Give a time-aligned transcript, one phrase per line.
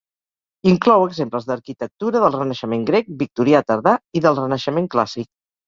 [0.69, 5.33] Inclou exemples d'arquitectura del Renaixement Grec, Victorià tardà i del Renaixement Clàssic.